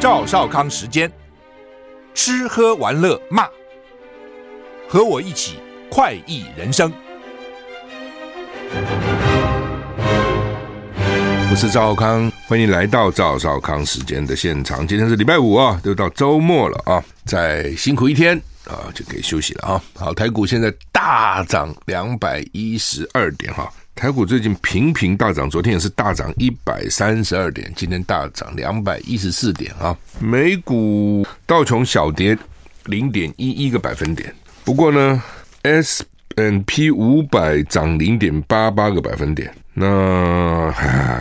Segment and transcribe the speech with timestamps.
[0.00, 1.12] 赵少康时间，
[2.14, 3.46] 吃喝玩乐骂，
[4.88, 5.58] 和我一起
[5.90, 6.90] 快意人生。
[11.50, 14.88] 我是赵少康，欢迎来到赵少康时间的现场。
[14.88, 19.82] 今天是礼拜五啊，都到周末了啊，再辛苦一天啊，就可以休息了啊。
[19.94, 23.70] 好，台股现在大涨两百一十二点哈。
[24.00, 29.94] 台股最近频频大涨，昨天也是大涨一百三十二点，今天大涨两百一十四点啊。
[30.18, 32.34] 美股道琼小跌
[32.86, 35.22] 零点一一个百分点，不过呢
[35.60, 36.02] ，S
[36.36, 39.54] N P 五百涨零点八八个百分点。
[39.74, 40.72] 那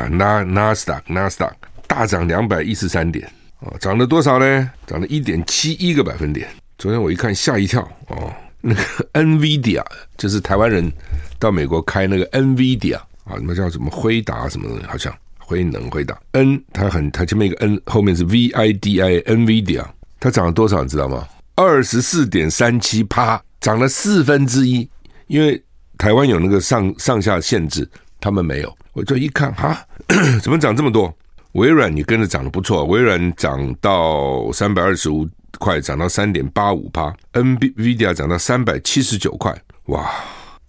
[0.10, 1.54] 纳纳斯达纳斯达
[1.86, 4.72] 大涨两百一十三点啊，涨了多少呢？
[4.88, 6.48] 涨了一点七一个百分点。
[6.78, 9.84] 昨天我一看吓一跳哦，那个 NVIDIA
[10.18, 10.90] 就是台湾人。
[11.40, 19.86] 到美国开那个 NVIDIA 啊，什么叫什么辉达什么东西，好像辉能辉达 N，它很它前面一个 N，后面是 VIDI，NVIDIA，
[20.20, 21.28] 它涨了多少你知道吗？
[21.56, 24.88] 二十四点三七趴，涨了四分之一。
[25.28, 25.62] 因为
[25.98, 28.78] 台湾有那个上上下限制，他们没有。
[28.94, 29.86] 我就一看哈，
[30.42, 31.16] 怎么涨这么多？
[31.54, 40.10] 微软你跟着涨得不错，微软涨到三百二十五块，涨到三点八五趴，NVIDIA 涨到三百七十九块，哇！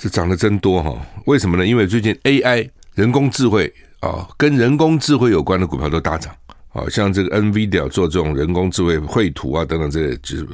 [0.00, 0.98] 这涨得真多哈？
[1.26, 1.66] 为什么呢？
[1.66, 3.70] 因为最近 AI 人工智慧
[4.00, 6.34] 啊，跟人工智慧有关的股票都大涨
[6.72, 10.48] 啊，像这个 NVIDIA 做这种人工智慧绘图啊等等，这些就是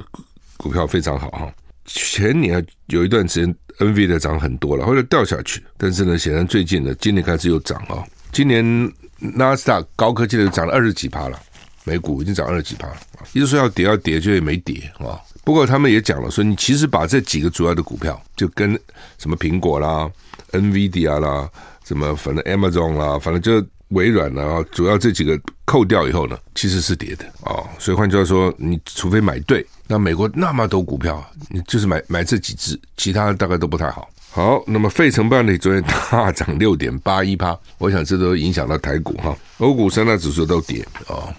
[0.56, 1.48] 股票非常好哈。
[1.84, 8.02] 前年有一段时间 NVIDIA 涨很多了，后来掉下去，但是呢，显然最近呢，今年开始又涨啊。
[8.32, 11.40] 今年纳斯达克高科技的涨了二十几趴了，
[11.84, 12.96] 美股已经涨二十几趴了，
[13.32, 15.22] 一直说要跌要跌，就也没跌啊。
[15.46, 18.76] 不过他们也讲了，说你其实把这几个主要的股票，就跟
[19.16, 20.10] 什么苹果啦、
[20.50, 21.48] NVIDIA 啦、
[21.84, 27.62] 什么反正 Amazon 啦，反正就微软啦，主要这几个扣掉以后呢，其实是跌的啊。
[27.78, 34.10] 所以换句话说，你除非买对，那美国那么多股票，你就是买买这几只，其他大概都不太好。
[34.32, 35.80] 好，那么费城半导体昨天
[36.10, 41.30] 大涨六点八一趴，我想这都影响到台股哈，欧股三大指数都跌啊。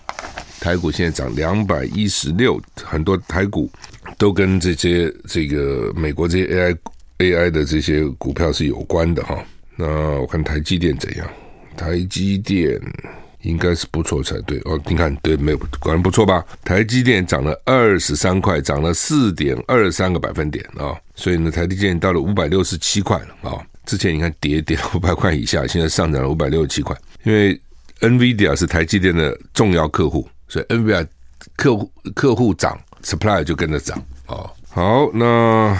[0.68, 3.72] 台股现在涨两百一十六，很多台股
[4.18, 6.78] 都跟这些这个美国这些 AI
[7.20, 9.42] AI 的这些股票是有关的哈。
[9.78, 9.88] 那
[10.20, 11.26] 我看台积电怎样？
[11.78, 12.78] 台积电
[13.44, 14.78] 应该是不错才对哦。
[14.88, 16.44] 你看，对，没有，果然不错吧？
[16.66, 20.94] 台积电涨了二十三块，涨了四点二三个百分点啊。
[21.16, 23.66] 所以呢，台积电到了五百六十七块了啊。
[23.86, 26.94] 之前你看跌跌 五百块以下，现在上涨了五百六十七块。
[27.24, 27.58] 因为
[28.02, 30.28] NVIDIA 是台积电的重要客户。
[30.48, 31.08] 所以 NVR
[31.56, 34.50] 客户客户涨，supply 就跟着涨哦。
[34.70, 35.78] 好，那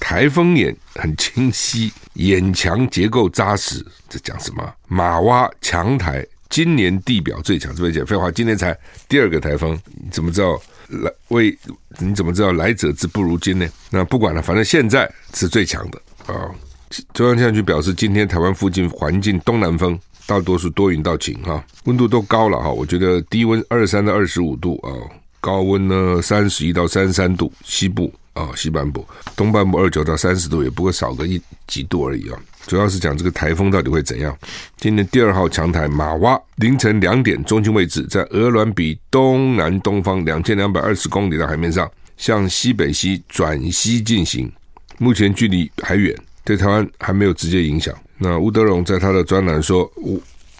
[0.00, 4.74] 台风眼很清晰，眼墙结构扎实，这讲什么？
[4.86, 8.30] 马洼强台，今年地表最强，是不是讲废话？
[8.30, 8.76] 今年才
[9.08, 11.56] 第二个台风，你怎么知道来为？
[11.98, 13.68] 你怎么知道来者之不如今呢？
[13.90, 16.00] 那不管了，反正现在是最强的
[16.32, 16.50] 啊。
[17.12, 19.98] 中央气象局表示，今天台湾附近环境东南风。
[20.28, 24.92] 大多数多云到晴哈，温度都高了哈，我觉得低温二十三到二十五度啊，
[25.40, 32.38] 高温呢三十一到三十三度，西部啊西半部，东半部二十九到三十度，也不过少个一几度而已啊。
[32.66, 34.36] 主要是讲这个台风到底会怎样？
[34.76, 44.52] 今年第二号强台马哇凌晨两点中心位置在鹅銮鼻东南东方两千两百二十公里的海面上，向西北西转西进行，
[44.98, 47.94] 目前距离还远，对台湾还没有直接影响。
[48.18, 49.90] 那吴德荣在他的专栏说，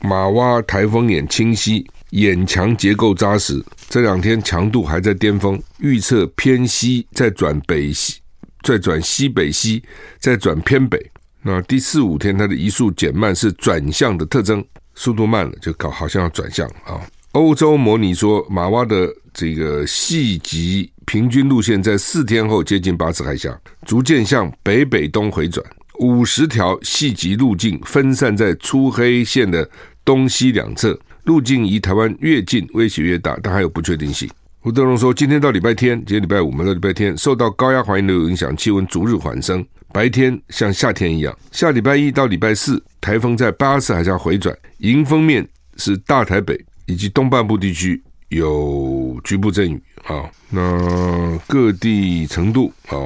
[0.01, 8.21] 马洼台风眼清晰，眼墙结构扎实，这两天强度还在巅峰，预测偏西再转北西，
[8.63, 9.83] 再转西北西，
[10.21, 10.99] 再转偏北。
[11.43, 14.65] 那第四五天它的移速减慢是转向的特征，
[14.95, 17.01] 速度慢了就搞好像要转向啊。
[17.33, 25.65] 欧洲模拟说，马蛙的这个细极平均路线在四天后接近巴士海峡，逐渐向北北东回转。
[25.99, 29.69] 五十条细级路径分散在粗黑线的
[30.05, 34.29] 东西两侧，路径离台湾越近，威胁越大，但还有不确定性。
[34.63, 41.37] 吴德荣说，今天到礼拜天，今天礼拜五嘛，到礼拜天，受到高压环流影响，气温逐日缓升，白天像夏天一样。
[41.53, 45.47] 下礼拜一到礼拜四，台风在巴士海峡回转，迎风面
[45.77, 50.29] 是大台北以及东半部地区有局部阵雨啊。
[50.51, 52.97] 那各地程度啊。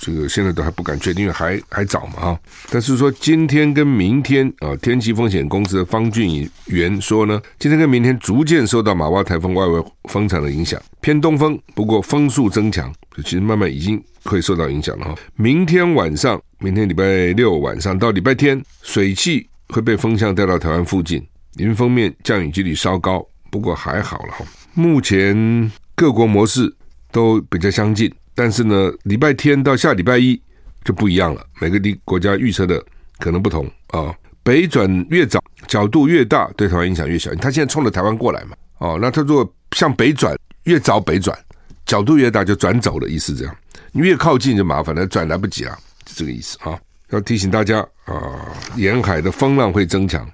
[0.00, 2.40] 这个现在都还不敢确定，因为还还早嘛哈。
[2.68, 12.92] 但是说今天跟明天啊，天气风险公司的方俊元说呢，今天跟明天逐渐受到马洼台风外围风场的影响，偏东风，不过风速增强，
[13.22, 15.14] 其实慢慢已经会受到影响了哈。
[15.36, 21.26] 明天晚上，明天礼拜六晚上到礼拜天，水汽会被风向带到台湾附近，
[21.56, 24.34] 迎风面降雨几率稍高，不过还好了。
[24.72, 26.74] 目前各国模式
[27.12, 30.42] 都比较相近，但是呢，礼拜天到下礼拜一
[30.82, 31.46] 就不一样了。
[31.60, 32.84] 每个地国家预测的
[33.20, 34.12] 可能不同啊。
[34.42, 37.32] 北转越早，角度越大，对台湾影响越小。
[37.36, 38.56] 他现在冲着台湾过来嘛？
[38.78, 41.38] 哦，那他如果向北转，越早北转，
[41.86, 43.36] 角度越大，就转走了意思。
[43.36, 43.56] 这样，
[43.92, 46.76] 你越靠近就麻烦了，转来不及了，就这个意思啊。
[47.10, 50.28] 要提醒大家啊，沿海的风浪会增强，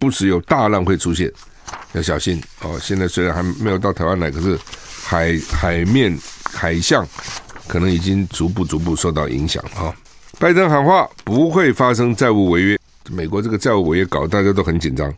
[0.00, 1.32] 不时有大浪会出现。
[1.92, 2.78] 要小心哦！
[2.80, 4.58] 现在虽然还没有到台湾来，可是
[5.02, 7.06] 海海面海象
[7.66, 9.94] 可能已经逐步逐步受到影响啊。
[10.38, 12.78] 拜登喊话不会发生债务违约，
[13.10, 15.12] 美国这个债务违约搞大家都很紧张，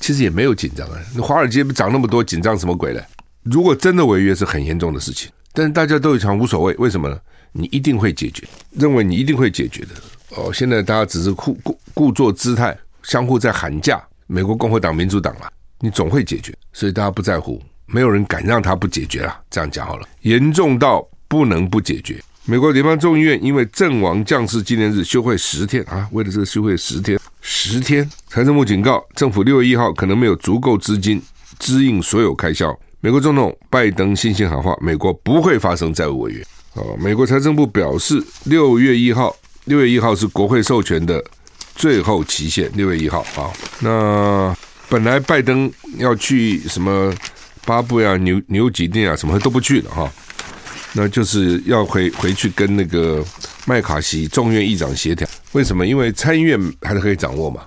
[0.00, 0.98] 其实也没有紧张啊。
[1.14, 3.00] 那华尔街涨那么多，紧张什么鬼呢？
[3.42, 7.18] 如果真的违约是很严重的事情，但是大家都常无所谓，为什么呢？
[7.52, 9.90] 你一定会解决，认为你一定会解决的
[10.36, 10.52] 哦。
[10.52, 15.50] 现在大家只是故故故作姿态，相互在喊价，美国共和党、民主党啊。
[15.80, 19.40] 你总会解决，所以大家不在乎，没有人敢让他不解决了。
[19.48, 22.20] 这样讲好了，严重到不能不解决。
[22.44, 28.08] 美国联邦众议院因为阵亡将士纪念日休会十天啊，为了这个休会十天，十天。
[28.26, 31.22] 财政部警告，政府六月一号可能没有足够资金
[31.58, 32.74] 支应所有开销。
[33.00, 36.44] 美国总统拜登信心喊话，美国不会发生债务违约。
[36.74, 39.36] 哦，美国财政部表示，六月一号，
[39.66, 41.22] 六月一号是国会授权的
[41.74, 44.56] 最后期限，六月一号啊，那。
[44.88, 47.14] 本来拜登要去什么
[47.66, 50.10] 巴布亚、纽纽几内亚什么都不去了哈，
[50.94, 53.22] 那就是要回回去跟那个
[53.66, 55.28] 麦卡锡众院议长协调。
[55.52, 55.86] 为什么？
[55.86, 57.62] 因为参议院还是可以掌握嘛，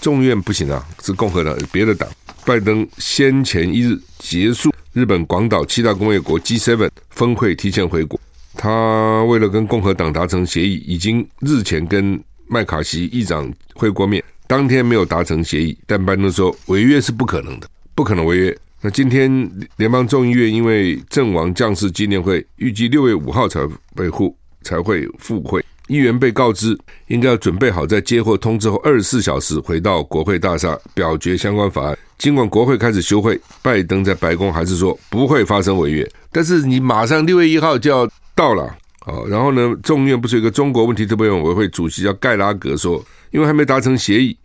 [0.00, 2.08] 众院不行啊，是共和党别的党。
[2.44, 8.18] 拜登先前一日结束日本广岛七大工业国 G7 峰会，提前回国。
[8.56, 14.22] 他为了跟共和党达成协议，已经日前跟麦卡锡议长会过面。
[14.50, 18.58] 当天没有达成协议，但拜登说违约是不可能的，不可能违约。
[18.80, 19.30] 那今天
[19.76, 23.64] 联邦众议院因为阵亡将士纪念会预计六月五号才
[23.94, 26.76] 会复才会复会，议员被告知
[27.06, 31.96] 应该要准备好在接获通知后二十四小时回到国会大厦表决相关法案。
[32.18, 36.10] 尽管国会开始休会，拜登在白宫还是说不会发生违约。
[36.32, 38.76] 但是你马上六月一号就要到了，
[39.10, 43.04] 好，然后呢，众议院不是有一个中国问题特别委员会主席叫盖拉格说。
[43.32, 44.36] 因为还没达成协议，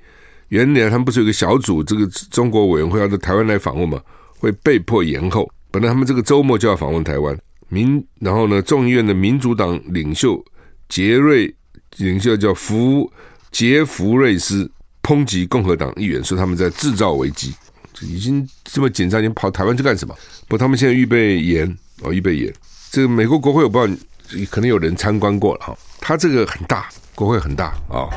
[0.49, 3.99] 原来他们不是有个小组，这个中国委员会要到台湾来访问嘛，
[4.37, 5.51] 会被迫延后。
[5.71, 7.35] 本来他们这个周末就要访问台湾，
[7.67, 10.39] 民然后呢，众议院的民主党领袖
[10.87, 11.51] 杰瑞
[11.97, 13.11] 领袖叫福
[13.51, 14.69] 杰弗瑞斯
[15.01, 17.51] 抨击共和党议员，说他们在制造危机，
[18.01, 20.15] 已经这么紧张，你跑台湾去干什么？
[20.47, 22.53] 不，他们现在预备延哦，预备延。
[22.91, 23.99] 这个美国国会我不知道，
[24.49, 28.09] 可能有人参观过了哈，他这个很大，国会很大啊。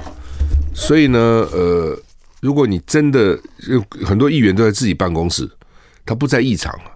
[0.75, 1.99] 所以呢，呃，
[2.41, 3.39] 如果你真的
[4.05, 5.49] 很多议员都在自己办公室，
[6.07, 6.91] 他不在议场啊，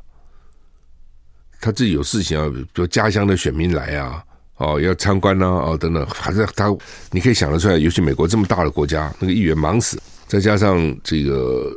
[1.61, 4.23] 他自己有事情啊，比如家乡的选民来啊，
[4.57, 6.75] 哦，要参观呐，哦，等等，反正他
[7.11, 11.77] 你可以想得出来，尤其美国这么大的国家，那个议员忙死，再加上这个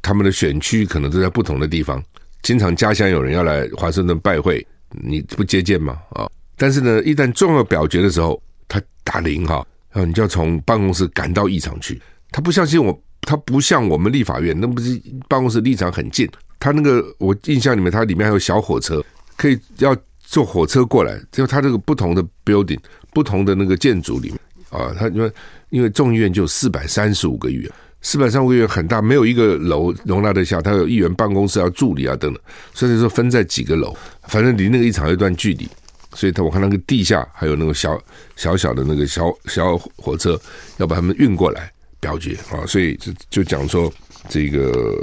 [0.00, 2.02] 他们的选区可能都在不同的地方，
[2.42, 5.98] 经常家乡有人要来华盛顿拜会，你不接见吗？
[6.10, 9.66] 啊，但是呢，一旦重要表决的时候，他打铃哈。
[9.90, 12.02] 然后，你就要从办公室赶到议场去。
[12.32, 16.28] 他不相信我，他不像我们立法院，那不是办公室立场很近。
[16.58, 19.00] 他那个我印象里面，他里面还有小火车，
[19.36, 21.16] 可以要坐火车过来。
[21.30, 22.80] 就他这个不同的 building，
[23.12, 25.32] 不同的那个建筑里面啊，他因为
[25.70, 27.70] 因为众议院就四百三十五个议员，
[28.00, 30.60] 四百三十五个议员很大，没有一个楼容纳得下。
[30.60, 32.42] 他有议员办公室要助理啊等等，
[32.72, 35.68] 所以说分在几个楼，反正离那个议场有一段距离。
[36.14, 38.00] 所以，他我看那个地下还有那个小
[38.36, 40.40] 小小的那个小小火车，
[40.78, 42.64] 要把他们运过来表决啊。
[42.66, 43.92] 所以就就讲说，
[44.28, 44.96] 这个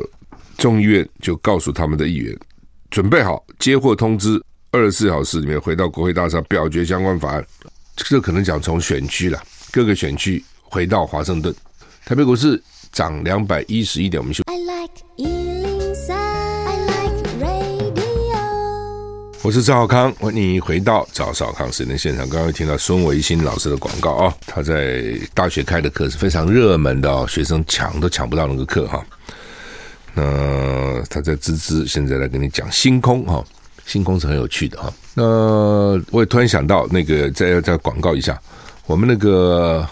[0.57, 2.37] 众议院就告诉他们的议员，
[2.89, 4.41] 准备好接获通知，
[4.71, 7.45] 二十四小时里面回到国会大厦表决相关法案。
[7.95, 9.41] 这可能讲从选区了，
[9.71, 11.53] 各个选区回到华盛顿。
[12.05, 14.43] 台北股市涨两百一十一点，我们休。
[19.43, 22.29] 我是赵少康，欢迎回到赵少康时间现场。
[22.29, 29.03] 刚刚听到孙维新老师的广告啊，他在大学开的课是非常热门的哦，学生抢都抢不到那个课哈。
[30.13, 33.43] 那他在孜孜现在来跟你讲星空哈，
[33.83, 34.93] 星空是很有趣的哈。
[35.15, 35.23] 那
[36.11, 38.39] 我也突然想到，那个再再广告一下，
[38.85, 39.83] 我们那个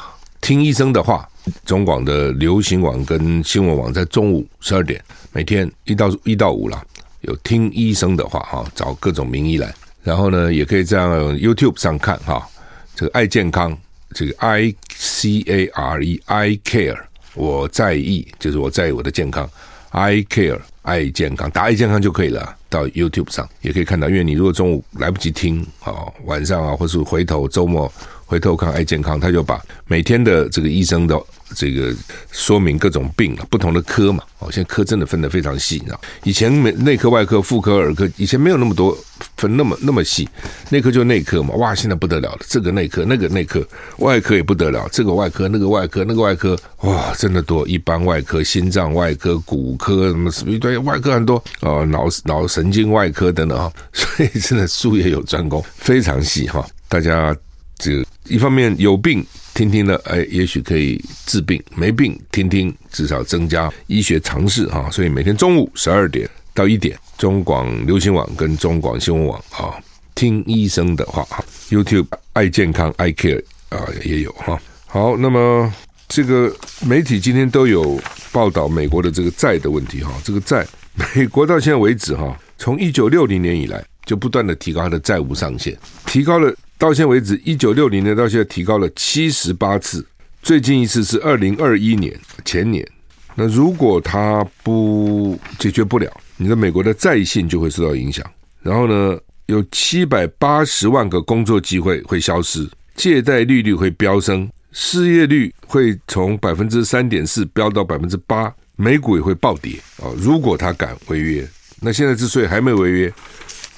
[0.41, 1.27] 听医生的话，
[1.65, 6.79] 中广的流行网跟新闻网在中午十二点，每天一到一到五了。
[7.21, 9.73] 有听医生的话哈，找各种名医来，
[10.03, 12.47] 然后呢，也可以在 YouTube 上看哈。
[12.95, 13.77] 这个爱健康，
[14.13, 16.97] 这个 I C A R E I Care，
[17.33, 19.49] 我在意，就是我在意我的健康。
[19.91, 22.55] ，I Care 爱健康，打爱健康就可以了。
[22.69, 27.91] 到 YouTube 上也可以看到，因为你如果中午来不及听啊，晚上啊，或是回头周末。
[28.25, 31.19] 回头看爱健康，他就把每天的这个医生的
[31.55, 31.93] 这个
[32.31, 36.01] 说明各种病啊，不同的科嘛，哦，现在科真的分得非常细，你知道？
[36.23, 38.97] 以前没内科、外科、妇科、儿科，以前没有那么多
[39.37, 40.27] 分那么那么细，
[40.69, 43.65] 内科就内科嘛，哇，现在不得了了，这个内科那个内科，
[43.97, 57.35] 外科也不得了，这个外科那个外科那个外科，哇，真的多，一般外科、心脏外科、骨科什么什么一堆外科很多哦，脑脑神经外科等等哈， 所以真的术业有专攻，非常细哈，大家。
[57.81, 59.25] 这一方面有病
[59.59, 64.89] 听听呢，哎，也许可以治病；没病听听，至少增加医学常识哈。
[64.89, 69.75] 所以每天中午十二点到一点，中广流行网跟中广新闻网啊，
[70.15, 71.27] 听医生的话。
[71.69, 74.57] YouTube 爱健康爱 Care 啊也有哈。
[74.85, 75.69] 好，那么
[76.07, 76.55] 这个
[76.87, 78.01] 媒体今天都有
[78.31, 80.13] 报道美国的这个债的问题哈。
[80.23, 80.65] 这个债，
[81.13, 86.55] 美国到现在为止哈，从一九六零年以来就不断的提高它的债务上限，提高了。
[86.79, 90.03] 到现在为止，一九六零年到现在提高了七十八次，
[90.41, 92.87] 最近一次是二零二一年前年。
[93.35, 98.25] 那如果它不解决不了，你的美国的债信就会受到影响。
[98.61, 110.07] 然后呢，有七百八十万个工作机会会消失，借贷利率会飙升，失业率会从百分之三点四飙到百分之八，美股也会暴跌啊！
[110.17, 111.45] 如果他敢违约，
[111.81, 113.13] 那现在之所以还没违约。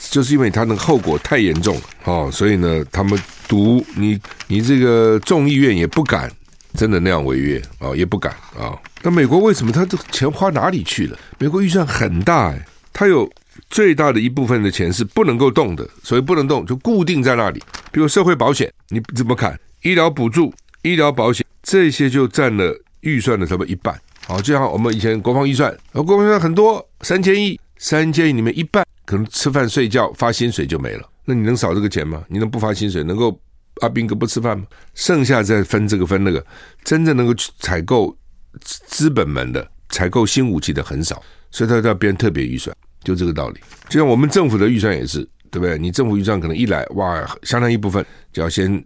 [0.09, 3.17] 就是因为他那个后果太严重了哦，所以呢，他们
[3.47, 6.31] 赌你，你这个众议院也不敢
[6.73, 8.73] 真的那样违约啊，也不敢啊。
[9.03, 11.17] 那美国为什么他这钱花哪里去了？
[11.37, 13.29] 美国预算很大哎，他有
[13.69, 17.61] 最大的一部分的钱是不能够动的，所以不能动就固定在那里。
[17.91, 19.57] 比如社会保险，你怎么看？
[19.83, 23.99] 医疗补助、医疗保险这些就占了预算的差不多一半。
[24.25, 28.85] 好，就像我们以前国防预算，国防预算很多，三千亿，三千亿里面一半。
[29.11, 32.23] 可能吃饭睡觉发薪水就没了，那你能少这个钱吗？
[32.29, 33.37] 你能不发薪水，能够
[33.81, 34.65] 阿兵哥不吃饭吗？
[34.93, 36.41] 剩下再分这个分那个，
[36.85, 38.17] 真正能够去采购
[38.61, 43.59] 资本们的采购新武器的很少，所以他要编特别预算，就这个道理。
[43.89, 45.77] 就像我们政府的预算也是，对不对？
[45.77, 48.81] 你政府预算可能一来，哇，相当一部分就要先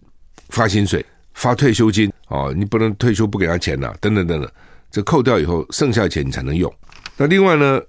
[0.50, 1.06] 发薪水、
[1.36, 4.52] 发退休金哦，你不能退休不给他钱呐、等等等等，
[4.90, 6.74] 这扣掉以后，剩下钱你才能用。
[7.16, 7.80] 那另外呢？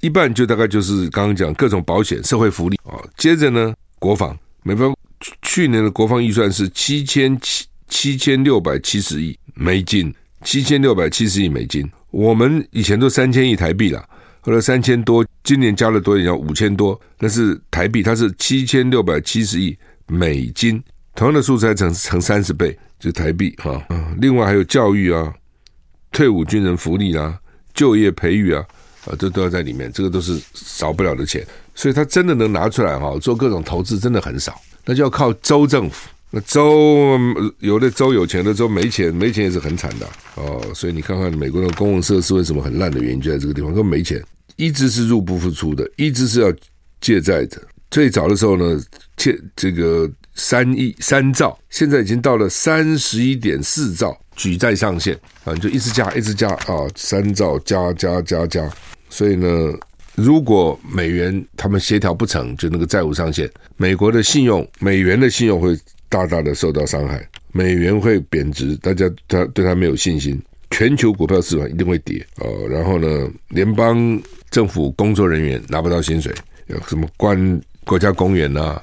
[0.00, 2.98] 一半就大概就是刚刚讲各种保险、社会福利啊。
[3.16, 4.96] 接着呢，国防，美方
[5.42, 11.88] 去年的国防预算是七千七七千六百七十亿美金，七千六百七十亿美金。
[12.10, 14.02] 我们以前都三千亿台币了，
[14.40, 19.76] 后来三千多，今年加了多一点，五千多，那是台币，它是七千六百七十亿
[20.06, 20.82] 美金。
[21.14, 23.84] 同样的数字还乘乘三十倍，就台币哈。
[24.18, 25.32] 另外还有教育啊、
[26.10, 27.38] 退伍军人福利啊、
[27.74, 28.64] 就业培育啊。
[29.06, 36.08] 啊，这都要在里面，这个都是少不了的钱，所以他真的能拿出来哈，做各种投资真的很少，那就要靠州政府。
[36.32, 37.18] 那州
[37.58, 40.62] 有的州有钱的州没钱，没钱也是很惨的哦。
[40.74, 44.22] 所以你看看美国的公共设施为什么很烂的原因就在这个地方，根本没钱，
[44.54, 46.52] 一直是入不敷出的，一直是要
[47.00, 47.60] 借债的。
[47.90, 48.80] 最早的时候呢，
[49.16, 54.16] 借这个三亿三兆，现在已经到了三十一点四兆。
[54.40, 58.66] 举债上限啊，你就一直加，一直加啊，三兆加加加加。
[59.10, 59.46] 所以呢，
[60.14, 65.78] 如果美元他们协调不成就那个债务上限，美国的信用，美元的信用会
[66.08, 72.66] 大大的受到伤害，美元会贬值，大家他对他没有信心，全球股票市场一定会跌哦。
[72.66, 74.18] 然后呢，联邦
[74.50, 76.32] 政府工作人员拿不到薪水，
[76.68, 78.80] 有什么关国家公园呐，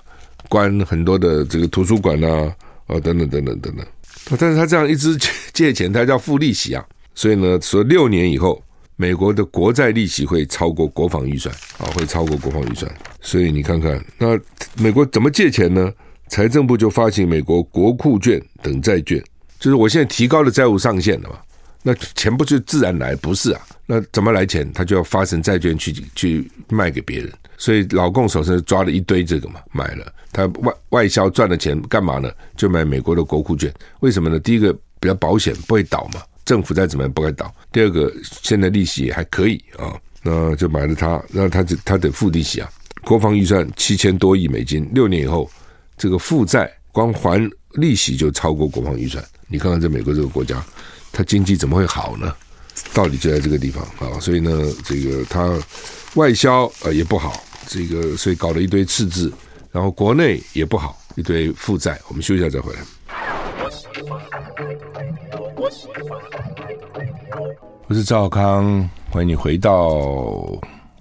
[0.50, 2.54] 关很多的这个图书馆呐，
[2.86, 3.84] 啊，等等等等等等。
[4.38, 5.18] 但是他这样一直
[5.54, 6.84] 借 钱，他要付利息啊，
[7.16, 8.62] 所以呢，说六年以后，
[8.96, 12.92] 美国的国债利息会超过国防预算啊，会超过国防预算。
[13.22, 14.40] 所以你看看，那
[14.82, 15.94] 美国怎么借钱呢？
[16.30, 19.24] 财政部就发行美国国库券等债券，
[19.60, 21.38] 就是我现在提高了债务上限了嘛，
[21.84, 23.16] 那钱不就自然来？
[23.16, 24.70] 不是啊，那怎么来钱？
[24.74, 27.32] 他就要发行债券去去卖给别人。
[27.58, 32.32] 所以老共手上抓了一堆这个嘛，买了他外外销赚的钱干嘛呢？
[32.56, 34.40] 就买美国的国库券，为什么呢？
[34.40, 37.54] 第一个比较保险，不会倒嘛，政府再怎么样不会倒。
[37.72, 42.70] 第二个现在利息也还可以啊，那就买了它，那他就他得付利息啊。
[43.04, 45.50] 国防预算七千多亿美金，六年以后
[45.98, 49.24] 这个负债光还利息就超过国防预算。
[49.48, 50.64] 你看看这美国这个国家，
[51.12, 52.36] 它经济怎么会好呢？
[52.94, 54.52] 道理就在这个地方啊，所以呢，
[54.84, 55.58] 这个它
[56.16, 57.44] 外销呃也不好。
[57.70, 59.30] 这个所以搞了一堆赤字，
[59.74, 62.00] 然后国内也不好，一堆负债。
[62.08, 62.80] 我们休息一下再回来。
[67.90, 70.48] 我是赵康，欢迎你回到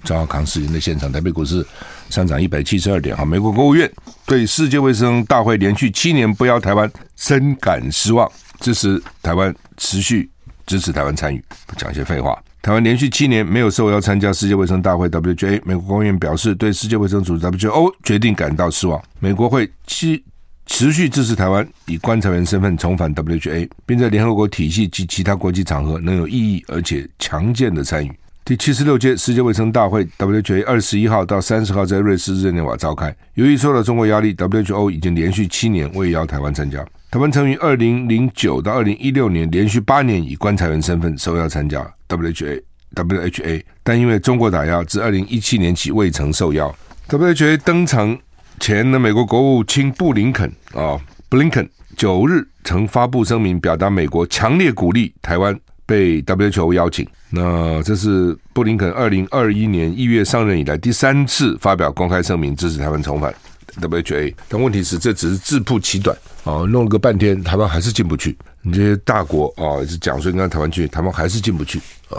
[0.02, 1.10] 赵康时间的现场。
[1.12, 1.64] 台北股市
[2.10, 3.16] 上涨一百七十二点。
[3.16, 3.88] 好，美国国务院
[4.26, 8.28] 对世界卫生大会连续七年不邀台湾深感失望，
[8.58, 10.28] 支持台湾持续
[10.66, 11.42] 支持台湾参与。
[11.66, 12.36] 不讲一些废话。
[12.60, 19.00] 台湾连续七年没有受邀参加世界卫生大会 （WHA），美国官员表示对世界卫生组织 （WHO） 决定感到失望。
[19.20, 20.22] 美国会期
[20.66, 28.10] 持续支持台湾以观察员身份重返 WHA，并在联合国体系及其他国际场合能有意义而且强健的参与。
[28.44, 33.14] 第七十六届世界卫生大会 （WHA） 二十一号到三十号在瑞士日内瓦召开。
[33.34, 36.84] 由于受到中国压力，WHO 已经连续七年未邀台湾参加。
[37.08, 42.60] 台湾曾于二零零九到二零一六年连续八年以观察员身份受邀参加 WHA
[42.94, 46.74] WHA，但因为中国打压，自二零一七年起未曾受邀。
[47.08, 48.18] WHA 登场
[48.58, 57.06] 前呢，美国国务卿布林肯啊，布林肯九日曾发布声明，表达美国强烈鼓励台湾被 WHO 邀请。
[57.30, 63.32] 那这是布林肯二零二一年一月上任以来第三次发表公开声明支持台湾重返
[63.80, 64.34] WHA。
[64.48, 68.36] 但问题是，这只是自曝其短啊，弄了个半天，台湾还是进不去。
[68.62, 71.78] 你这些大国啊，是讲说应该台湾去，台湾还是进不去
[72.10, 72.18] 啊。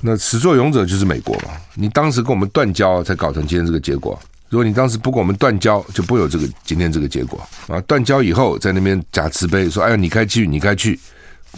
[0.00, 1.50] 那始作俑者就是美国嘛？
[1.74, 4.18] 你当时跟我们断交，才搞成今天这个结果。
[4.50, 7.80] 如果你当时不跟我们断交，就不会有这个今天这个结果啊！
[7.82, 11.00] 断交以后，在那边假慈悲说：“哎呀，你该去，你该去。”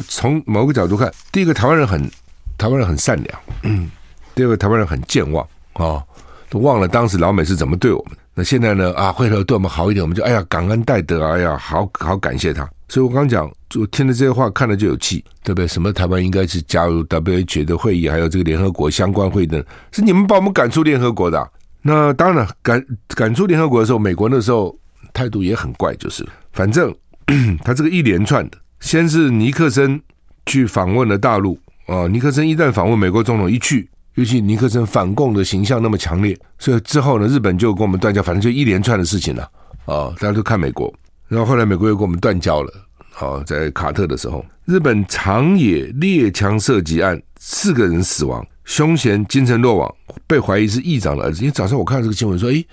[0.08, 2.10] 从某个角度看，第一个台湾人很
[2.56, 3.90] 台湾人很善良，嗯，
[4.34, 6.02] 第二个台湾人很健忘啊、
[6.48, 8.22] 都忘了当时老美是怎么对我们的。
[8.38, 8.92] 那现在呢？
[8.92, 12.68] 啊，回头对我们好一点，我们就哎呀感恩戴德，哎呀，好好感谢他。
[12.86, 15.66] 所以我刚讲，就听了这些话，看了就有气，对不对？
[15.66, 21.50] 什么台湾应该是加入 WHO 的会议，还有这个联合国相关会议的，是你们把我们赶出联合国的。
[21.80, 24.78] 那当然了，赶赶出联合国的时候，美国那时候
[25.14, 26.94] 态度也很怪，就是反正
[27.64, 29.98] 他这个一连串的，先是尼克森
[30.44, 39.42] 去访问了大陆啊，尼克森一旦访问美国总统一去，尤其尼克森反共的形象那么强烈，所以之后呢，日本就跟我们断交，反正就一连串的事情了
[39.84, 40.92] 啊，大家都看美国。
[41.28, 42.72] 然后后来美国又跟我们断交了，
[43.12, 49.94] 好，在卡特的时候，日本长野猎枪射击案四个人死亡，凶嫌精神落网，
[50.26, 51.40] 被怀疑是议长的儿子。
[51.40, 52.66] 因为早上我看到这个新闻说，诶，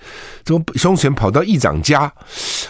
[0.44, 2.10] 怎么凶嫌跑到议长家？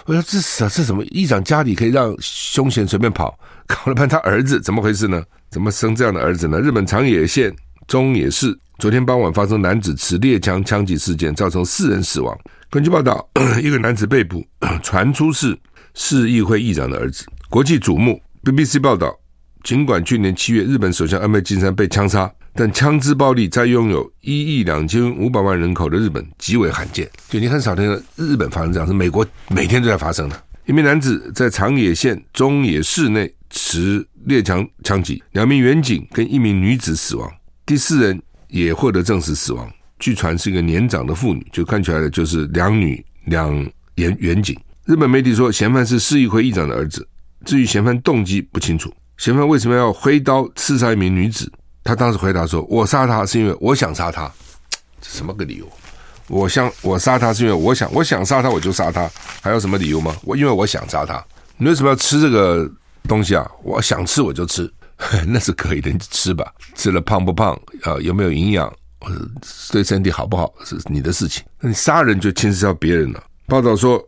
[0.07, 1.05] 我说这是这什么？
[1.05, 3.39] 议长家里可以让凶嫌随便跑？
[3.67, 5.23] 搞了半天他儿子怎么回事呢？
[5.49, 6.59] 怎么生这样的儿子呢？
[6.61, 7.55] 日本长野县
[7.87, 12.37] 中野市昨天傍晚发生男子持猎枪枪击事件，造成四人死亡。
[12.69, 13.29] 根据报道，
[13.63, 14.45] 一个男子被捕，
[14.83, 15.59] 传出是。
[15.97, 18.21] 市议会议长的儿子，国际瞩目。
[18.43, 19.17] BBC 报道，
[19.63, 27.09] 尽管去年七月日本首相安倍晋三被枪杀，但枪支暴力在拥有一亿两千五百万人口的日本极为罕见。
[27.29, 30.45] 就你很少听到日本发生这样，是美国 每天都在发生的。
[30.67, 37.33] 一名男子在长野县中野市内持猎枪枪击，两名远警跟一名女子死亡，
[37.65, 38.21] 第四人
[38.55, 39.69] 也获得证实死亡。
[39.99, 43.53] 据传是一个年长的妇女，就看起来的就是两女两
[43.97, 44.57] 员员警。
[44.85, 47.07] 日本媒体说，嫌犯是市议会议长的儿子。
[47.45, 51.51] 至于嫌犯动机不清楚，嫌犯为什么要挥刀刺杀一名女子？
[51.83, 54.31] 他当时回答说：“我杀他是因为我想杀他。”
[55.03, 55.69] 这什么个理由？
[56.29, 59.11] 我想我杀他是因为我想我想杀他我就杀他，
[59.43, 60.15] 还有什么理由吗？
[60.23, 61.23] 我因为我想杀他。
[61.57, 62.71] 你为什么要吃这个
[63.09, 63.51] 东西啊？
[63.65, 64.73] 我想吃我就吃，
[65.29, 66.53] 那是可以的，你吃吧。
[66.75, 67.99] 吃了胖不胖啊？
[68.01, 68.73] 有没有营养？
[69.01, 69.31] 或者
[69.71, 71.45] 对身体好不好是你的事情。
[71.61, 73.23] 那你杀人就牵涉到别人了。
[73.47, 74.03] 报道说。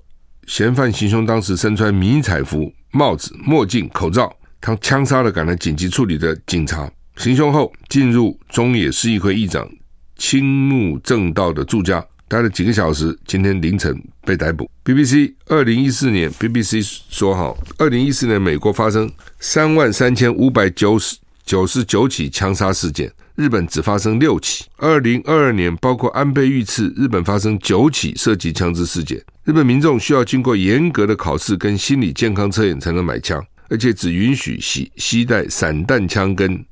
[0.47, 6.89] 嫌犯行凶当时身穿迷彩服、帽子、墨镜、口罩，他枪杀了赶来紧急处理的警察。
[7.17, 9.69] 行凶后进入中野市议会议长
[10.15, 14.69] 青木正道的住家，待了几个小时，今天凌晨被逮捕。
[14.85, 24.65] BBC 二零一四年，BBC 说哈，二零一四年美国发生三万三千五百九十九十九起枪杀事件，日本只发生六起。
[24.79, 29.23] 二零二二年，包括安倍遇刺，日本发生九起涉及枪支事件。
[29.45, 36.65] 日本民众需要经过严格的考试跟心理健康测验才能买枪，而且只允许携携带散弹枪跟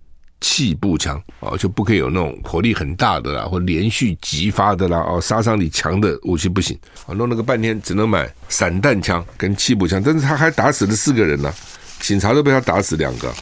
[0.46, 7.14] 气步枪啊，就不可以有那种火力很大的啦，或连续击发的啦，哦，杀伤力强的武器不行啊。
[7.14, 11.50] 弄了个半天，只能买散弹枪跟气步枪，但是他还打死了四个人呢，
[11.98, 13.32] 警察都被他打死两个，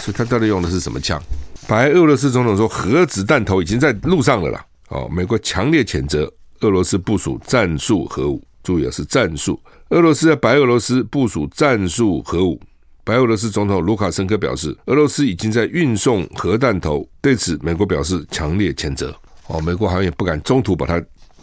[0.00, 1.22] 所以他到底用的是什么枪？
[1.68, 4.66] 白俄罗斯总统说，核子弹头已经在路上了啦。
[4.88, 6.28] 哦，美国强烈谴责
[6.62, 8.42] 俄罗斯部署战术核武。
[8.64, 9.60] 注意啊，是战术。
[9.90, 12.60] 俄罗斯在白俄罗斯部署战术核武。
[13.04, 17.06] 白俄罗斯总统卢卡申科表示，俄罗斯已经在运送核弹头。
[17.20, 19.14] 对此，美国表示强烈谴责。
[19.48, 21.02] 哦，美国好像也不敢中途把它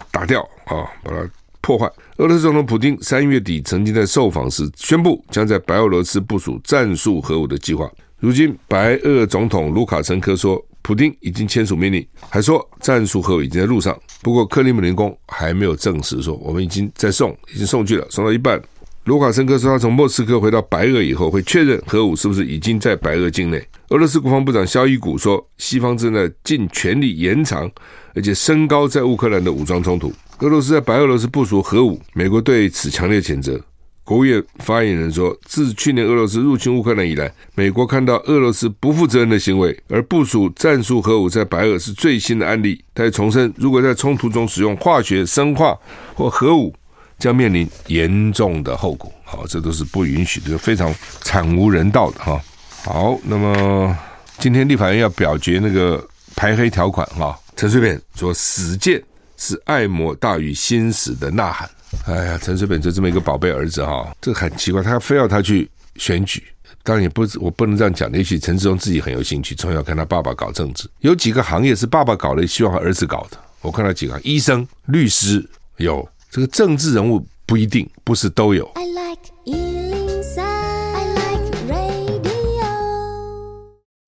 [0.09, 1.85] 打掉啊，把它破坏。
[2.17, 7.89] 俄罗斯总统普丁三月底曾经在受访时宣布，将在白俄罗斯部署战术核武的计划。
[8.19, 13.97] 如今，白俄总统卢卡申科说，普丁已经签署命令，还说战术核武已经在路上。
[14.21, 18.61] 不过克里姆林宫还没有证实说我们已经在送，已经送去了，送到一半。
[19.05, 23.65] 卢卡申科说他从莫斯科回到白俄以后会确认核武是不是已经在白俄境内。
[23.89, 27.69] 俄罗斯国防部长肖伊古说，西方正在尽全力延长
[28.13, 30.13] 而且升高在乌克兰的武装冲突。
[30.39, 33.59] 俄罗斯在白俄罗斯部署核武，美国对此强烈谴责。
[34.03, 42.83] 国务院发言人说，自去年俄罗斯入侵乌克兰以来，美国看到俄罗斯不负责任的行为，而部署战术核武在白俄是最新的案例。
[42.93, 45.77] 他也重申，如果在冲突中使用化学、生化
[46.15, 46.73] 或核武，
[47.19, 49.11] 将面临严重的后果。
[49.23, 52.41] 好，这都是不允许的，非常惨无人道的哈。
[52.83, 53.95] 好，那么
[54.39, 56.03] 今天立法院要表决那个
[56.35, 57.37] 排黑条款哈。
[57.55, 59.03] 陈水扁说，死谏
[59.35, 61.69] 是爱莫大于心死的呐喊。
[62.05, 66.41] 哎呀，陈水扁就这么一个宝贝儿子哈，这很奇怪，他非要他去选举，
[66.83, 68.09] 当然也不，我不能这样讲。
[68.13, 73.37] 也许陈时中自己很有兴趣，从小看他爸爸搞政治，有几个行业是爸爸搞的，希望他儿子搞的。
[73.61, 75.45] 我看到几个，医生、律师
[75.77, 78.63] 有，这个政治人物不一定，不是都有。
[78.75, 79.17] I like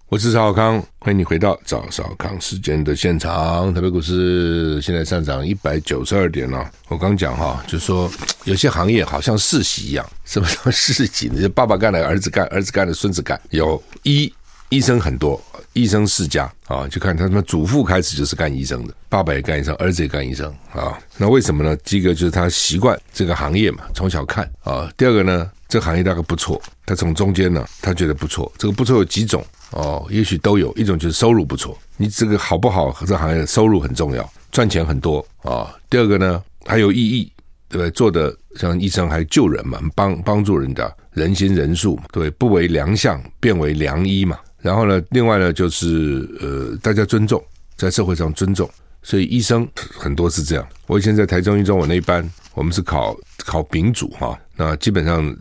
[0.07, 3.73] 我是赵少康，欢迎你回到赵少康时间的现场。
[3.73, 6.69] 台北股市现在上涨一百九十二点了。
[6.89, 8.11] 我刚讲哈，就说
[8.43, 11.41] 有些行业好像世袭一样，什么叫世袭呢？
[11.41, 13.39] 就爸爸干了，儿子干，儿子干了，孙子干。
[13.49, 14.31] 有医
[14.69, 15.41] 医生很多，
[15.73, 20.97] 医生世家啊，就看他们祖父开始就是干医生的，爸爸也干医生，儿子也干医生啊。
[21.17, 21.75] 那为什么呢？
[21.77, 24.91] 第一个就是他习惯这个行业嘛，从小看啊。
[24.97, 28.51] 第二个呢，这个行业大概不错，他从中间呢，他觉得不错。
[28.57, 29.45] 这个不错有几种。
[29.71, 32.93] 哦，也许都有一种就是收入不错，你这个好不好？
[33.07, 37.31] 这行业收入很重要，赚钱很多啊、第二个呢，还有意义，
[37.69, 37.89] 对不对？
[37.91, 44.37] 做的像医生还救人嘛，帮帮助人家，人心仁术，对，不为良相，便为良医嘛。
[44.61, 47.43] 然后呢，另外呢，就是呃，大家尊重，
[47.75, 48.69] 在社会上尊重，
[49.01, 50.67] 所以医生很多是这样。
[50.87, 55.35] 我以前在台中一中，我那一班，我们是考考丙组哈，那基本上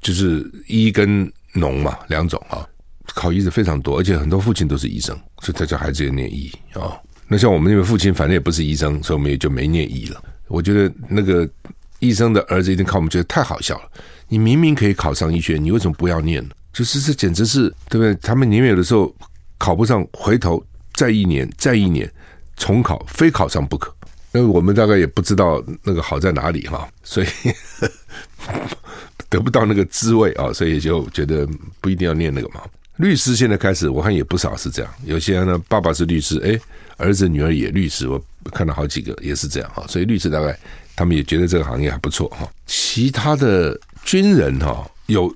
[0.00, 2.66] 就是医跟农嘛，两种啊。
[3.14, 6.96] 考医的非常多，而且很多父亲都是医生，所以他叫孩子也念医啊、
[7.28, 10.22] 那像我们那位父亲，反正也不是医生，所以我们也就没念医了。
[10.48, 11.48] 我觉得那个
[11.98, 13.90] 医生的儿子一定考我们，觉得太好笑了。
[14.26, 16.50] 你明明可以考上医学院，你为什么不要念呢？
[16.74, 18.14] 就是这简直是对不对？
[18.16, 19.14] 他们宁愿有的时候
[19.56, 22.10] 考不上，回头再一年，再一年
[22.56, 23.94] 重考，非考上不可。
[24.32, 27.26] 那我们大概也不知道那个好在哪里哈，所以。
[29.30, 31.48] 得不到那个滋味啊，所以就觉得
[31.80, 32.60] 不一定要念那个嘛。
[32.98, 34.94] 律师现在开始，我看也不少是这样。
[35.04, 36.56] 有些人呢，爸爸是律师，哎，
[36.98, 39.84] 儿子女儿也律师，我看到好几个也是这样哈。
[39.88, 40.56] 所以律师大概
[40.94, 42.48] 他们也觉得这个行业还不错哈。
[42.66, 45.34] 其他的军人哈，有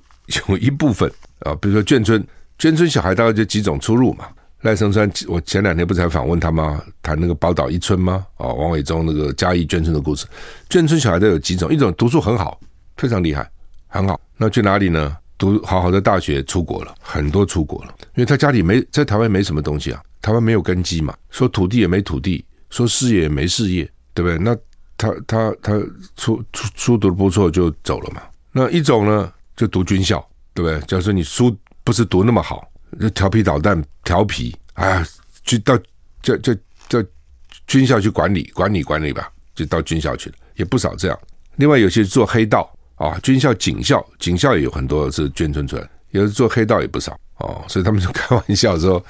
[0.49, 2.23] 有一部分啊，比如说眷村，
[2.57, 4.25] 眷村小孩大概就几种出路嘛。
[4.61, 6.83] 赖声川，我前两天不是还访问他吗？
[7.01, 8.25] 谈那个宝岛一村吗？
[8.37, 10.25] 哦，王伟忠那个嘉义眷村的故事。
[10.69, 12.59] 眷村小孩都有几种，一种读书很好，
[12.97, 13.49] 非常厉害。
[13.87, 15.15] 很好，那去哪里呢？
[15.37, 24.37] 读好好的大学，出国了，很多出国了，因为他家里没在台湾没什么东西啊，台湾没有根基嘛，说土地也没土地，说事业也没事业，对不对？
[24.37, 24.53] 那
[24.97, 25.79] 他他他
[26.17, 28.21] 出出书读的不错就走了嘛。
[28.51, 30.79] 那一种呢，就读军校，对不对？
[30.87, 32.65] 假如说你书不是读那么好，
[32.97, 35.07] 就调皮捣蛋，调皮，哎呀，
[35.43, 35.77] 就到
[36.21, 36.55] 就就
[36.87, 37.03] 就
[37.67, 41.19] 军校去管理管理管理吧，就到军校去了，也不少这样。
[41.57, 42.73] 另外有些做黑道。
[42.95, 49.01] 啊，军校、警校、警校也有很多是眷村出来，有的做黑道也不少哦，所以他们就开玩笑说，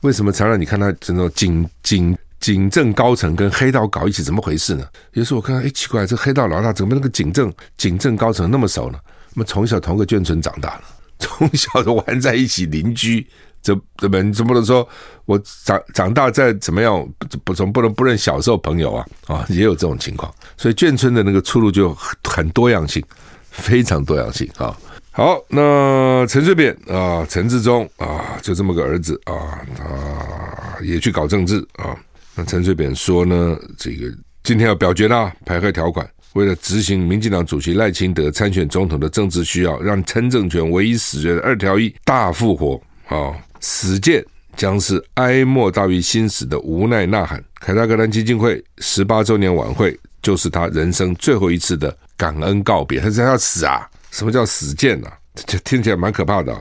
[0.00, 4.84] 为什么常常你看他这种警警警政高层跟黑道搞一起，怎么回事呢？
[5.12, 8.98] 有时候我看到，哎，奇怪，这黑道老大怎么那个警政警政高层那么熟呢？
[9.34, 10.82] 我们从小同个眷村长大了，
[11.18, 13.26] 从小都玩在一起，邻居。
[13.62, 14.86] 这怎么你总不能说
[15.24, 17.02] 我长长大再怎么样
[17.44, 23.02] 不总不能不认小时候朋友啊啊也有这种情况，所以眷村的那个出路就很多样性，
[23.50, 24.76] 非常多样性啊。
[25.12, 31.96] 好，那陈水扁啊，陈志忠啊，就这么个儿子啊，他也去搞政治啊。
[32.34, 43.34] 那陈水扁说呢，这个今天要表决啦，排黑条款，为了执行民进党主席赖清德参选总统的政治需要，让陈政权唯一死罪的二条一大复活啊。
[43.60, 44.22] 死谏
[44.56, 47.42] 将是哀莫大于心死的无奈呐喊。
[47.60, 53.00] 凯达格兰基金会十八周年晚会就是他人生最后一次的感恩告别。
[53.00, 53.88] 他说他要死啊？
[54.10, 55.08] 什么叫死谏呢？
[55.34, 56.54] 这听起来蛮可怕的。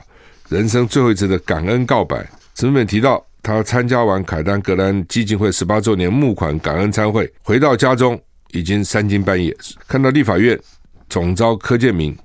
[0.50, 2.18] 人生最后一次的感恩告白。
[2.56, 8.20] 陈水扁提到，他参加完凯丹格兰基金会十八周年募款感恩餐会，回到家中
[8.54, 9.56] 已经三更半夜，
[9.88, 10.58] 看到立法院
[11.10, 12.16] 总召柯建铭。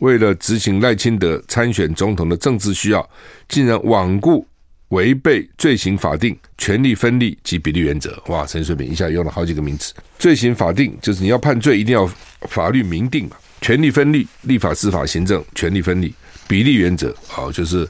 [0.00, 3.10] 为了执行赖清德参选总统的政治需要，
[3.48, 4.46] 竟然罔顾
[4.90, 8.22] 违背罪刑法定、权力分立及比例原则。
[8.28, 9.92] 哇，陈水扁一下用了好几个名词。
[10.16, 12.08] 罪刑法定就是你要判罪，一定要
[12.42, 13.36] 法律明定嘛。
[13.60, 16.14] 权力分立，立法、司法、行政权力分立。
[16.46, 17.86] 比例原则啊，就是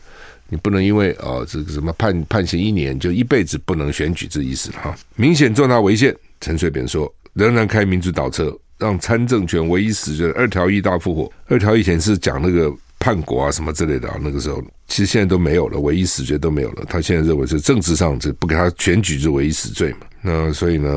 [0.48, 4.96] 你不能因为啊这个什么判判刑一年就一辈子不能选举这意思了哈。
[5.14, 11.32] 明显重大违宪，陈水扁说仍然开民主倒车，让参政权唯一死罪二条一大复活。
[11.46, 12.70] 二条以前是讲那个。
[13.00, 16.84] 叛国啊，什么之类的啊，那个时候其实现在都没有了，唯一死罪都没有了。
[16.88, 19.98] 他现在认为是政治上这不给他选举就唯一死罪嘛。
[20.20, 20.90] 那所以呢，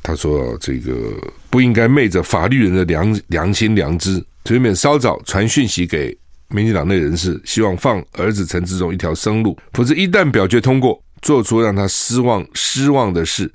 [0.00, 0.94] 他说这个
[1.50, 6.16] 不应该昧着法律人的良良心良知，随便稍早传讯息给
[6.50, 13.52] 民进党内人士，希望放儿子陈志忠一条生路，否则一旦表决通过，做出让他失望失望的事，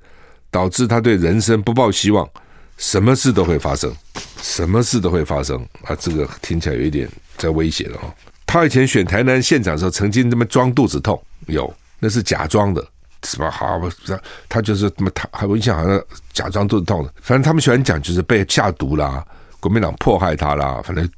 [0.53, 2.29] 导致他对人生不抱希望，
[2.77, 3.91] 什么事都会发生，
[4.41, 5.95] 什么事都会发生啊！
[5.99, 7.09] 这个听起来有一点。
[7.35, 8.13] 在威胁了哦，
[8.45, 12.87] 他以前选台南县长的时候，曾经他妈装肚子痛，有那是假装的，
[13.23, 13.49] 什么？
[13.49, 13.89] 好不，
[14.47, 15.99] 他就是他么他，还有印象好像
[16.31, 17.11] 假装肚子痛的。
[17.23, 19.25] 反正他们喜欢讲，就是被下毒啦，
[19.63, 21.09] 国民党迫害他啦，反正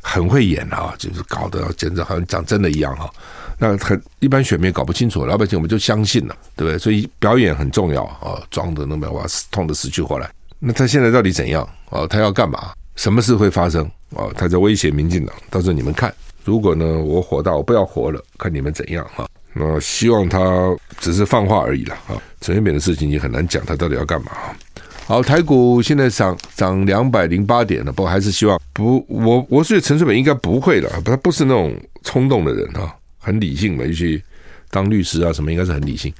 [0.00, 3.10] 很会演啊，就是搞得简直好像讲真的一样哈。
[3.58, 6.78] 那很一般选民搞不清楚，老百姓我们就相信了，对不对？
[6.78, 10.30] 所以表演很重要啊，装的那么哇，痛的死去活来。
[10.58, 11.62] 那他现在到底怎样？
[11.90, 12.72] 啊，他要干嘛？
[12.96, 13.84] 什么事会发生？
[14.16, 16.10] 啊，他在威胁民进党，到时候你们看，
[16.42, 19.28] 如果呢我火大，我不要活了，看你们怎样哈。
[19.52, 22.16] 那希望他只是放话而已了啊。
[22.40, 24.32] 陈水扁的事情也很难讲，他到底要干嘛？
[25.10, 34.22] 好，台股现在涨涨两百零八点了，不过还是希望不，我我觉得陈水扁应该不会了，他不是那种冲动的人哈，很理性嘛，尤其
[34.70, 36.14] 当律师啊什么，应该是很理性。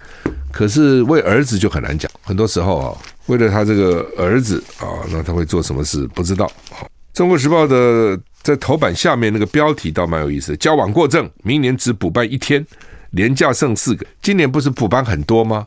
[0.51, 6.91] 可是为儿子就很难讲，很多时候啊，为了他这个儿子啊，那他会做什么事不知道好。
[7.15, 12.67] 中国时报的在头版下面那个标题倒蛮有意思交往过正，明年只补办一天，
[13.13, 14.05] 连假剩四个。
[14.21, 15.65] 今年不是补班很多吗？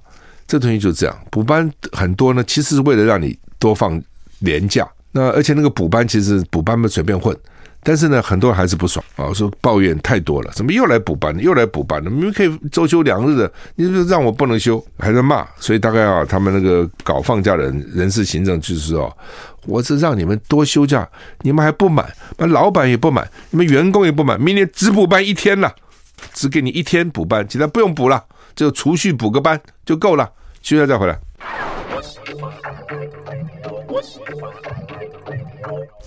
[0.47, 4.01] 这东西就是这样，补班很多呢，其实是为了让你多放
[4.39, 4.87] 年假。
[5.11, 7.35] 那而且那个补班其实补班不随便混。
[7.85, 12.09] 但是呢，很多人还是不爽啊，说抱怨太多了，怎么又来补班了，又来补班了？
[12.09, 15.45] 明明可以周休两日的，你就让我不能休，还在骂。
[15.59, 19.13] 所以大概啊，他们那个搞放假的人，人事行政就是说，
[19.65, 21.05] 我是让你们多休假，
[21.41, 25.75] 你们还不满，那老板也不满，你们员工也不满，明年只补班一天了，
[26.33, 28.23] 只给你一天补班，其他不用补了，
[28.55, 30.29] 就储蓄补个班就够了，
[30.61, 31.19] 休假再回来。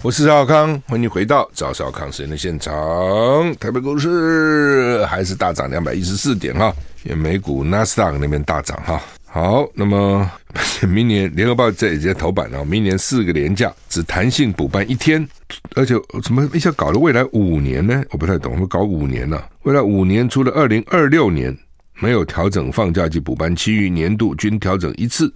[0.03, 2.73] 我是赵康，欢迎回到赵少康时间的现场。
[3.57, 9.01] 台北股市还是大涨两百一十四点哈，因为美股纳斯达克那边大涨哈。
[9.25, 10.31] 好，那么
[10.89, 15.27] 明年联合报这已经头版了，明年四个连假只弹性补班一天，
[15.75, 18.03] 而且怎么一下搞了未来五年呢？
[18.11, 21.57] 我不太懂，我搞五年了，未来五年除了二零二六年
[21.99, 25.33] 没有调整放假及补班，其余年度均调整一次，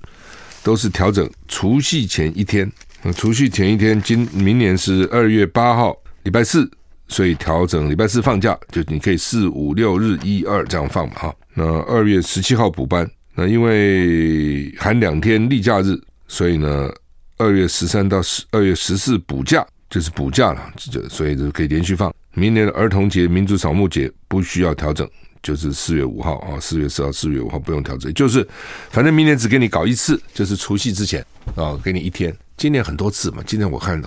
[0.62, 2.70] 都是调整除夕前一天。
[3.16, 6.70] 除夕前一天，今明年是二月八号，礼拜四，
[7.09, 11.35] 所以调整礼拜四放假，就你可以四五六日一二这样放嘛哈。
[11.55, 16.90] 那二月十七号补班，那因为含两天例假日，所以呢，
[17.38, 22.14] 二月十三到十二月十四补假，就是补假了，就所以就可以连续放。
[22.35, 25.09] 明年的儿童节、民族扫墓节不需要调整。
[25.42, 28.46] 就是四月五号啊，四月四号、四月五号不用调整，就是
[28.90, 31.24] 反正明年只给你搞一次，就是除夕之前
[31.57, 32.35] 啊，给你一天。
[32.57, 34.03] 今年很多次嘛，今年我看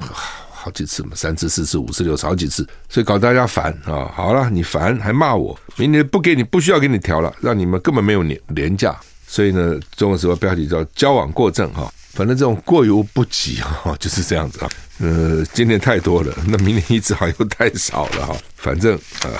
[0.51, 4.11] 好几次嘛，三次、四次、五次、六次，好几次，所以搞大家烦啊。
[4.15, 8.95] 好了，你烦还骂我，明年不给你，不需要给你调了，让你们根本没有年连假。
[9.27, 14.69] 所以呢，中国时报标题叫“交往过正”哈，反正这种过犹不及哈，就是这样子啊。
[14.99, 18.35] 呃，今年太多了，那明年一直好像又太少了哈。
[18.55, 19.33] 反正啊。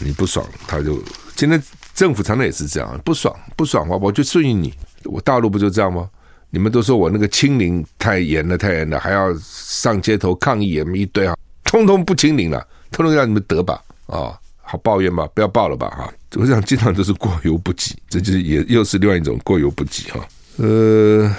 [0.00, 1.02] 你不爽，他就
[1.34, 1.62] 今天
[1.94, 4.72] 政府常常也是这样，不爽不爽话，我就顺应你。
[5.04, 6.08] 我大陆不就这样吗？
[6.50, 14.38] 你们都说我那个清零太严了，太严了，还要上街头抗议，一堆啊，通通不清零了，通通让你们得吧啊！
[14.64, 16.10] 好抱怨吧，不要报了吧哈！
[16.36, 20.20] 我想经常都是过犹不及，这就是也又是另外一种过犹不及哈。
[20.56, 21.30] 呃，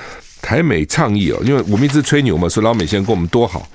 [0.41, 3.67] 台美倡议哦，因为我们一直吹牛嘛，说老美现在跟我们多好。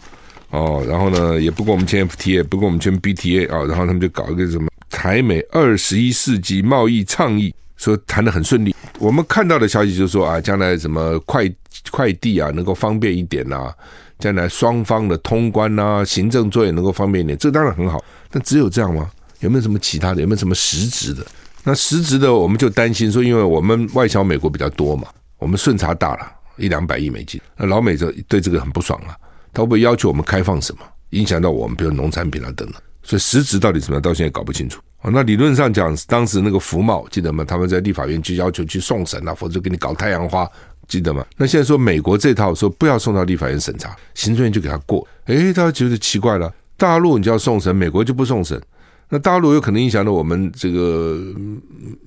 [0.51, 4.68] 哦，然后呢，也不跟我们签 FTA，不跟我们签 BTA 啊，然后他们就搞一个什么
[4.99, 8.75] 台美二十一世纪贸易倡议，说谈得很顺利。
[8.99, 11.49] 我们看到的消息就是说啊，将来什么快
[11.93, 13.75] 快递啊能够方便一点呐、啊，
[14.19, 18.05] 将来双方的通关呐、啊，行政作业能够方便一点，这当然很好。
[18.29, 19.09] 但只有这样吗？
[19.39, 20.21] 有没有什么其他的？
[20.21, 21.25] 有没有什么实质的？
[21.63, 25.07] 那实质的我们就担心说，因为我们外销美国比较多嘛，
[25.39, 29.15] 我们顺差大了一两百亿美金，那老美就对这个很不爽啊。
[29.53, 30.81] 他会不会要求我们开放什么，
[31.11, 32.75] 影响到我们，比如农产品啊等等？
[33.05, 34.81] 所以实质到底怎么样，到现在搞不清楚。
[35.03, 37.45] 哦，那理论上讲，当时那个福茂记得吗？
[37.45, 40.49] 他们在立法院就要求去送审啊，否则给你搞太阳花，
[40.89, 41.25] 记得吗？
[41.37, 45.07] 那现在说美国这套说不要送到立法院审查，行政院就给他过。
[45.27, 48.61] 诶，大家觉得奇怪了，大陆你就要送审，美国就不送审，
[49.09, 51.17] 那大陆有可能影响到我们这个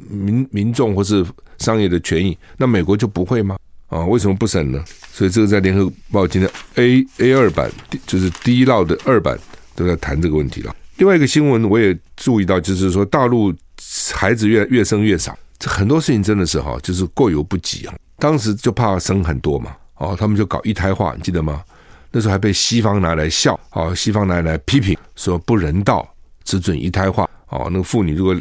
[0.10, 1.26] 民民众或是
[1.60, 3.58] 商业的权益，那美国就不会吗？
[3.88, 4.84] 啊，为什么不审呢？
[5.14, 7.72] 所以这个在联合报今天 A A 二版，
[8.06, 9.40] 就是第一道的二版
[9.76, 10.76] 都在谈这个问题了。
[11.02, 13.52] 另外一个新闻我也注意到，就是说大陆
[14.14, 17.96] 孩子越越生越少，这很多事情真的是哈，就是过犹不及啊。
[18.20, 21.64] 当时就怕生很多嘛，哦，他们就搞一胎化，你记得吗？
[22.12, 26.08] 那时候还被西方拿来笑，哦，西方拿来批评，说不人道，
[26.44, 28.40] 只准一胎化，哦，那个妇女如果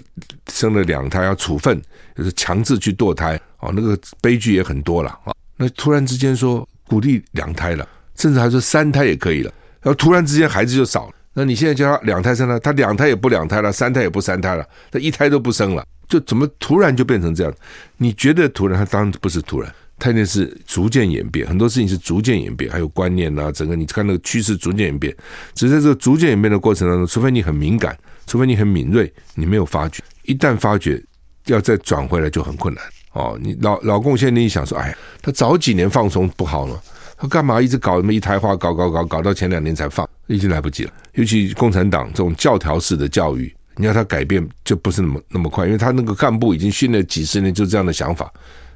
[0.53, 1.81] 生了两胎要处分，
[2.15, 5.33] 就是强制去堕胎，哦，那个悲剧也很多了啊。
[5.57, 11.15] 那突然之间说鼓励两胎了，甚至还说三胎也可以了，然后突然之间孩子就少了。
[11.41, 17.55] 那你现在叫他两胎生了，他两胎也不两胎了，三胎也不三胎了，他一胎都不生了，就怎么突然就变成这样？
[17.97, 18.79] 你觉得突然？
[18.79, 25.17] 他当然不是突然，他那是逐渐演变，很多事情是逐渐演变，还有观念啊，整个你看那个趋势逐渐演变。
[25.55, 31.03] 只是在这个逐渐演变的过程当中，除非你很敏感，除非你很敏锐，你没有发觉，一旦发觉，
[31.47, 33.39] 要再转回来就很困难哦。
[33.41, 36.79] 你老老共现在一想说，哎呀，他早几年放松不好了。
[37.17, 40.93] 他干嘛一直搞那么一胎化，搞搞搞，搞到前两年才放，已经来不及了。
[41.15, 48.33] 尤其共产党这种教条式的教育，你要他改变就不是那么那么快，因为他那个干部已经训练几十年，就这样的想法，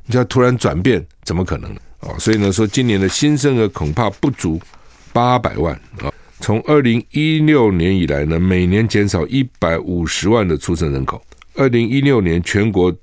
[0.07, 1.81] 你要突然转变，怎么可能呢？
[2.01, 4.61] 哦，所以呢，说今年的新生儿恐怕不足
[5.13, 6.13] 八百万啊。
[6.41, 11.25] 从二零一六年以来呢，每年减少一百五十万的出生人口。
[11.55, 12.95] 二零一六年全国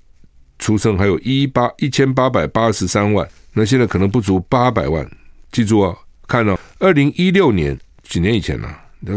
[0.60, 5.10] 出生还有一八一千八百八十三万，那现在可能不足八百万。
[5.52, 7.76] 记住哦，看哦，二零一六年
[8.12, 8.68] 几年以前呢？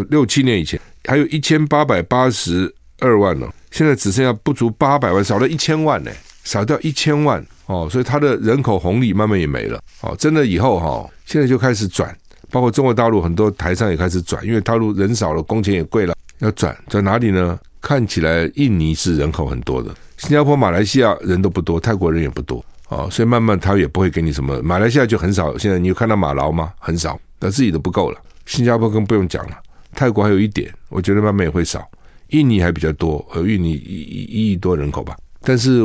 [0.09, 6.13] 六七年以前，还有一千八百八十二万呢，现在只剩下不足八百万，少了一千万呢，
[6.45, 10.15] 少掉一千万哦，所以它的人口红利慢慢也没了哦。
[10.17, 12.17] 真的以后哈，现在就开始转，
[12.53, 17.59] 包括中国大陆很多台商也开始转，因为大陆人少了，工钱也贵了，要转转哪里呢？
[17.81, 22.65] 看起来印尼是人口很多的，新加坡、马来西亚人都不多，泰国人也不多。
[22.89, 24.63] 哦，所以慢慢他也不会给你什么。
[24.63, 26.73] 马来西亚就很少，现在你有看到马劳吗？
[26.79, 28.19] 很少，那自己都不够了。
[28.47, 29.57] 新加坡更不用讲了，
[29.95, 31.87] 泰国还有一点，我觉得慢慢也会少。
[32.29, 35.17] 印尼还比较多，呃，印尼一一亿多人口吧。
[35.41, 35.81] 但是，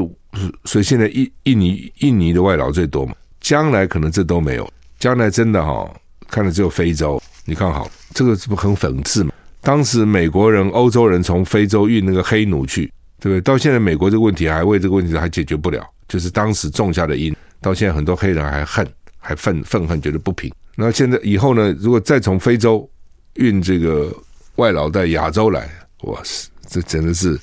[0.65, 3.13] 所以现在印印尼印尼的外劳最多嘛。
[3.41, 5.95] 将来可能这都没有，将来真的哈、哦，
[6.27, 7.21] 看了只有非洲。
[7.45, 9.31] 你看好，这个是不是很讽刺嘛？
[9.61, 13.41] 当时美国人、欧洲人从非洲运那个黑奴去，对不对？
[13.41, 15.85] 到现在美国这个问题还为这个问题还解决不了。
[16.07, 18.87] 就是当时种下的因，到现在很多黑人还恨，
[19.19, 20.51] 还愤愤恨，觉得不平。
[20.81, 21.75] 那现在以后呢？
[21.77, 22.89] 如果再从非洲
[23.33, 24.15] 运这个
[24.55, 25.69] 外劳到亚洲来，
[26.03, 27.37] 哇塞，这真的是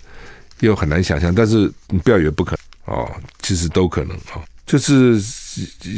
[0.61, 1.35] 又很难想象。
[1.35, 4.41] 但是你不要以为不可能哦，其实都可能啊。
[4.65, 5.21] 就是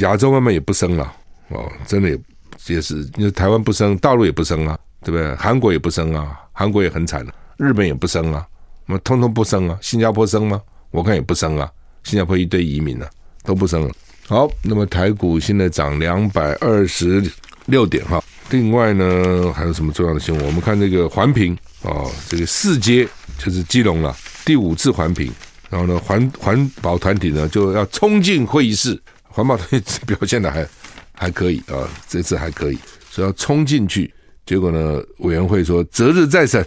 [0.00, 1.14] 亚洲慢慢也不生了
[1.50, 2.18] 哦，真的也
[2.66, 5.32] 也是，因为台湾不生，大陆也不生啊，对不对？
[5.36, 8.44] 韩国也不生啊，韩国也很惨了，日本也不生啊，
[8.84, 9.78] 那么通通不生啊。
[9.80, 10.60] 新加坡生吗？
[10.90, 11.70] 我看也不生啊。
[12.02, 13.08] 新加坡一堆移民了，
[13.44, 13.94] 都不生了。
[14.28, 17.24] 好，那么台股现在涨两百二十
[17.64, 18.22] 六点哈。
[18.50, 20.44] 另外呢，还有什么重要的新闻？
[20.44, 24.14] 我们看这个环评啊，这个四阶就是基隆了，
[24.44, 25.32] 第五次环评。
[25.70, 30.68] 然后呢，环环保团体呢就要冲进会议室，环保团体表现的还
[31.14, 32.78] 还可以啊，这次还可以，
[33.10, 34.12] 所以要冲进去。
[34.44, 36.62] 结果呢，委员会说择日再审，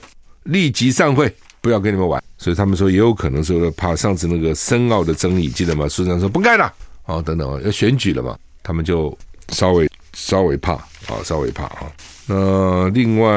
[0.45, 1.31] 立即散会。
[1.61, 5.87] 不要跟你们玩，所以他们说也有可能是怕上次那个深奥的争议，记得吗？
[5.87, 6.73] 书长说不干了，
[7.17, 9.17] 哦，等等要选举了嘛，他们就
[9.49, 11.91] 稍微稍微怕啊，稍微怕啊。
[12.25, 13.29] 那另外，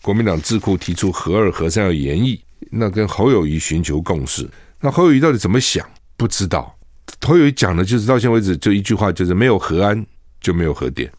[0.00, 4.48] 国民党智库提出核二核三要研议，那跟侯友谊寻求共识。
[4.80, 5.86] 那侯友谊到底怎么想？
[6.16, 6.74] 不知道。
[7.20, 10.04] 侯友谊讲的就是到现在为止就一句话，就是没有核安
[10.40, 11.10] 就没有核电，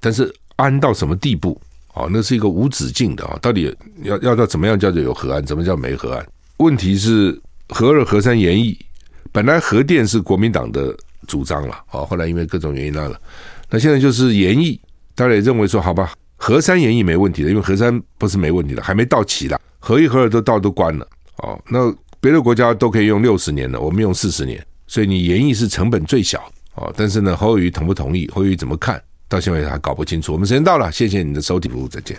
[0.00, 1.60] 但是安到什么地步？
[1.94, 3.38] 哦，那是一个无止境的啊！
[3.40, 6.26] 到底要要到怎么样叫做有核安，怎么叫没核安？
[6.58, 8.78] 问题是核二核三研议，
[9.36, 10.96] 本来核电是国民党的
[11.28, 13.20] 主张了，哦，后来因为各种原因那了，
[13.68, 14.80] 那现在就是延议，
[15.14, 21.06] 大家也认为说，好吧，核三延议没问题的，因为核三不是没问题的，还没到期了，核一核二都到都关了，
[21.42, 26.42] 哦，那别的国家都可以用六十年了，我们用四十年，所以你延议是成本最小，
[26.76, 28.26] 哦，但是呢，侯友宜同不同意？
[28.32, 28.98] 侯友宜怎么看？
[29.28, 30.32] 到现在还搞不清楚。
[30.32, 32.16] 我们时间到了，谢谢你的收听，再见。